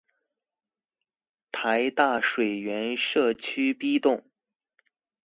[1.51, 4.23] 臺大水源舍區 B 棟